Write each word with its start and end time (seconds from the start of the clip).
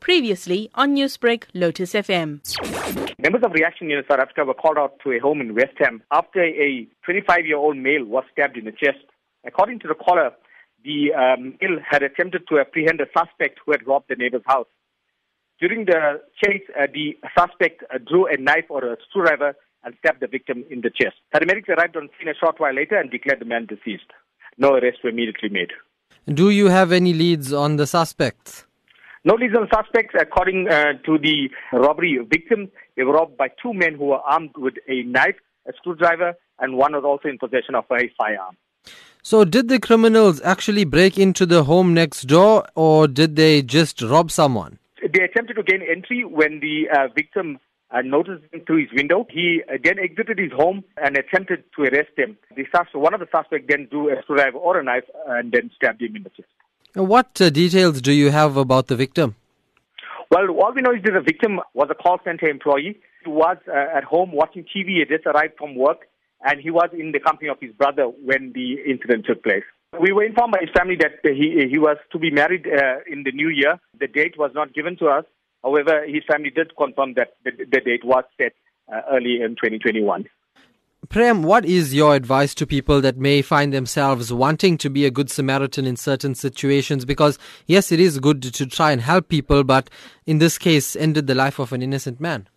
Previously 0.00 0.70
on 0.74 0.94
Newsbreak, 0.94 1.44
Lotus 1.54 1.92
FM. 1.92 2.40
Members 3.18 3.42
of 3.44 3.52
Reaction 3.52 3.90
Unit 3.90 4.06
South 4.10 4.20
Africa 4.20 4.44
were 4.44 4.54
called 4.54 4.78
out 4.78 4.98
to 5.04 5.12
a 5.12 5.18
home 5.18 5.40
in 5.40 5.54
Westham 5.54 6.02
after 6.10 6.42
a 6.42 6.88
25-year-old 7.08 7.76
male 7.76 8.04
was 8.04 8.24
stabbed 8.32 8.56
in 8.56 8.64
the 8.64 8.72
chest. 8.72 9.04
According 9.46 9.80
to 9.80 9.88
the 9.88 9.94
caller, 9.94 10.30
the 10.84 11.12
um, 11.14 11.54
male 11.60 11.78
had 11.88 12.02
attempted 12.02 12.48
to 12.48 12.58
apprehend 12.58 13.00
a 13.00 13.06
suspect 13.16 13.60
who 13.64 13.72
had 13.72 13.86
robbed 13.86 14.06
the 14.08 14.16
neighbor's 14.16 14.42
house. 14.46 14.66
During 15.60 15.84
the 15.84 16.22
chase, 16.42 16.62
uh, 16.78 16.86
the 16.92 17.18
suspect 17.38 17.84
uh, 17.92 17.98
drew 17.98 18.26
a 18.26 18.36
knife 18.38 18.64
or 18.70 18.84
a 18.84 18.96
screwdriver 19.08 19.54
and 19.84 19.94
stabbed 19.98 20.20
the 20.20 20.26
victim 20.26 20.64
in 20.70 20.80
the 20.80 20.90
chest. 20.90 21.16
Paramedics 21.34 21.68
arrived 21.68 21.96
on 21.96 22.08
scene 22.18 22.28
a 22.28 22.34
short 22.34 22.58
while 22.58 22.74
later 22.74 22.96
and 22.96 23.10
declared 23.10 23.40
the 23.40 23.44
man 23.44 23.66
deceased. 23.66 24.10
No 24.56 24.74
arrests 24.74 25.00
were 25.04 25.10
immediately 25.10 25.50
made. 25.50 25.72
Do 26.26 26.50
you 26.50 26.68
have 26.68 26.92
any 26.92 27.12
leads 27.12 27.52
on 27.52 27.76
the 27.76 27.86
suspects? 27.86 28.66
No 29.22 29.34
leads 29.34 29.54
on 29.54 29.68
suspects. 29.72 30.14
According 30.18 30.68
uh, 30.68 30.94
to 31.04 31.18
the 31.18 31.50
robbery 31.72 32.18
victims, 32.28 32.70
they 32.96 33.04
were 33.04 33.12
robbed 33.12 33.36
by 33.36 33.48
two 33.62 33.74
men 33.74 33.94
who 33.94 34.06
were 34.06 34.20
armed 34.20 34.50
with 34.56 34.74
a 34.88 35.02
knife, 35.02 35.36
a 35.68 35.72
screwdriver, 35.76 36.34
and 36.58 36.76
one 36.76 36.92
was 36.92 37.04
also 37.04 37.28
in 37.28 37.36
possession 37.38 37.74
of 37.74 37.84
a 37.90 38.10
firearm. 38.16 38.56
So, 39.22 39.44
did 39.44 39.68
the 39.68 39.78
criminals 39.78 40.40
actually 40.42 40.84
break 40.84 41.18
into 41.18 41.44
the 41.44 41.64
home 41.64 41.92
next 41.92 42.22
door 42.22 42.66
or 42.74 43.06
did 43.06 43.36
they 43.36 43.60
just 43.60 44.00
rob 44.00 44.30
someone? 44.30 44.78
They 45.02 45.22
attempted 45.22 45.56
to 45.56 45.62
gain 45.62 45.82
entry 45.82 46.24
when 46.24 46.60
the 46.60 46.88
uh, 46.90 47.08
victim 47.14 47.58
uh, 47.90 48.00
noticed 48.00 48.50
them 48.50 48.62
through 48.66 48.78
his 48.78 48.88
window. 48.96 49.26
He 49.30 49.62
uh, 49.68 49.76
then 49.84 49.98
exited 49.98 50.38
his 50.38 50.52
home 50.52 50.82
and 50.96 51.18
attempted 51.18 51.64
to 51.76 51.82
arrest 51.82 52.16
him. 52.16 52.38
The 52.56 52.64
sus- 52.74 52.94
one 52.94 53.12
of 53.12 53.20
the 53.20 53.28
suspects 53.30 53.66
then 53.68 53.88
drew 53.90 54.10
a 54.10 54.22
screwdriver 54.22 54.56
or 54.56 54.78
a 54.78 54.82
knife 54.82 55.04
and 55.28 55.52
then 55.52 55.70
stabbed 55.76 56.00
him 56.00 56.16
in 56.16 56.22
the 56.22 56.30
chest. 56.30 56.48
What 56.94 57.40
uh, 57.40 57.50
details 57.50 58.00
do 58.02 58.12
you 58.12 58.30
have 58.30 58.56
about 58.56 58.88
the 58.88 58.96
victim? 58.96 59.36
Well, 60.30 60.48
all 60.50 60.72
we 60.74 60.82
know 60.82 60.92
is 60.92 61.02
that 61.04 61.12
the 61.12 61.20
victim 61.20 61.60
was 61.74 61.88
a 61.90 61.94
call 61.94 62.18
center 62.24 62.48
employee. 62.48 62.98
He 63.24 63.30
was 63.30 63.58
uh, 63.68 63.96
at 63.96 64.04
home 64.04 64.32
watching 64.32 64.64
TV. 64.64 64.98
He 64.98 65.04
just 65.08 65.26
arrived 65.26 65.54
from 65.58 65.76
work, 65.76 66.08
and 66.44 66.60
he 66.60 66.70
was 66.70 66.88
in 66.92 67.12
the 67.12 67.20
company 67.20 67.48
of 67.48 67.58
his 67.60 67.72
brother 67.72 68.04
when 68.04 68.52
the 68.54 68.78
incident 68.88 69.26
took 69.26 69.42
place. 69.42 69.64
We 70.00 70.12
were 70.12 70.24
informed 70.24 70.52
by 70.52 70.60
his 70.60 70.70
family 70.76 70.96
that 71.00 71.18
he 71.24 71.66
he 71.68 71.78
was 71.78 71.96
to 72.12 72.18
be 72.18 72.30
married 72.30 72.66
uh, 72.66 72.98
in 73.10 73.24
the 73.24 73.32
new 73.32 73.48
year. 73.48 73.78
The 73.98 74.06
date 74.06 74.38
was 74.38 74.52
not 74.54 74.72
given 74.72 74.96
to 74.98 75.06
us. 75.06 75.24
However, 75.62 76.04
his 76.06 76.22
family 76.30 76.50
did 76.50 76.76
confirm 76.76 77.14
that 77.14 77.34
the, 77.44 77.50
the 77.50 77.80
date 77.80 78.04
was 78.04 78.24
set 78.40 78.54
uh, 78.92 79.02
early 79.10 79.42
in 79.42 79.50
2021. 79.56 80.26
Prem, 81.10 81.42
what 81.42 81.64
is 81.64 81.92
your 81.92 82.14
advice 82.14 82.54
to 82.54 82.64
people 82.64 83.00
that 83.00 83.16
may 83.16 83.42
find 83.42 83.72
themselves 83.72 84.32
wanting 84.32 84.78
to 84.78 84.88
be 84.88 85.04
a 85.04 85.10
good 85.10 85.28
Samaritan 85.28 85.84
in 85.84 85.96
certain 85.96 86.36
situations? 86.36 87.04
Because, 87.04 87.36
yes, 87.66 87.90
it 87.90 87.98
is 87.98 88.20
good 88.20 88.40
to 88.44 88.64
try 88.64 88.92
and 88.92 89.00
help 89.00 89.28
people, 89.28 89.64
but 89.64 89.90
in 90.24 90.38
this 90.38 90.56
case, 90.56 90.94
ended 90.94 91.26
the 91.26 91.34
life 91.34 91.58
of 91.58 91.72
an 91.72 91.82
innocent 91.82 92.20
man. 92.20 92.48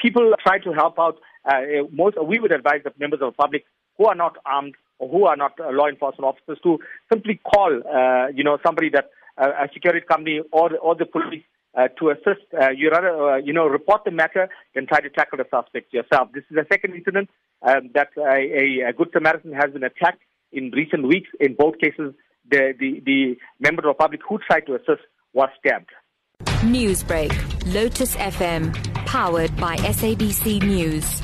People 0.00 0.34
try 0.44 0.58
to 0.58 0.72
help 0.72 0.98
out. 0.98 1.18
Uh, 1.44 1.60
most 1.92 2.16
we 2.26 2.40
would 2.40 2.50
advise 2.50 2.80
the 2.82 2.92
members 2.98 3.20
of 3.22 3.34
the 3.34 3.36
public 3.36 3.64
who 3.96 4.06
are 4.06 4.16
not 4.16 4.36
armed 4.46 4.74
or 4.98 5.08
who 5.08 5.26
are 5.26 5.36
not 5.36 5.52
uh, 5.60 5.70
law 5.70 5.86
enforcement 5.86 6.24
officers 6.26 6.58
to 6.64 6.80
simply 7.08 7.40
call, 7.54 7.70
uh, 7.86 8.26
you 8.34 8.42
know, 8.42 8.58
somebody 8.66 8.90
that 8.90 9.10
uh, 9.38 9.50
a 9.62 9.68
security 9.72 10.04
company 10.04 10.40
or 10.50 10.76
or 10.78 10.96
the 10.96 11.06
police 11.06 11.44
uh, 11.76 11.86
to 12.00 12.10
assist. 12.10 12.42
Uh, 12.52 12.70
you 12.70 12.90
rather, 12.90 13.30
uh, 13.30 13.36
you 13.36 13.52
know, 13.52 13.66
report 13.66 14.02
the 14.04 14.10
matter 14.10 14.48
than 14.74 14.88
try 14.88 15.00
to 15.00 15.08
tackle 15.08 15.38
the 15.38 15.46
suspect 15.50 15.92
yourself. 15.92 16.30
This 16.34 16.42
is 16.50 16.56
the 16.56 16.66
second 16.68 16.94
incident 16.94 17.30
um, 17.62 17.90
that 17.94 18.08
a, 18.16 18.88
a, 18.88 18.92
Good 18.92 19.08
Samaritan 19.12 19.52
has 19.52 19.72
been 19.72 19.84
attacked 19.84 20.22
in 20.52 20.70
recent 20.70 21.06
weeks. 21.06 21.28
In 21.40 21.54
both 21.54 21.78
cases, 21.78 22.14
the, 22.50 22.74
the, 22.78 23.00
the 23.04 23.36
member 23.60 23.88
of 23.88 23.96
the 23.96 24.02
public 24.02 24.20
who 24.28 24.38
tried 24.38 24.66
to 24.66 24.74
assist 24.74 25.02
was 25.32 25.48
stabbed. 25.58 25.90
Newsbreak, 26.62 27.32
Lotus 27.72 28.16
FM, 28.16 28.74
powered 29.06 29.56
by 29.56 29.76
SABC 29.76 30.62
News. 30.62 31.21